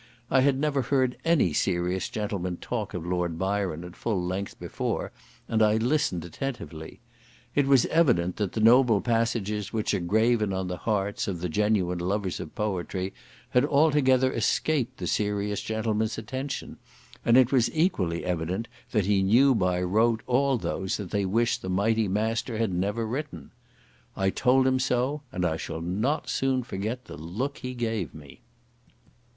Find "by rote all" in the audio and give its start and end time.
19.53-20.57